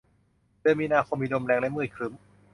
[0.61, 2.13] เดือนมีนาคมมีลมแรงและมืดครึ้ม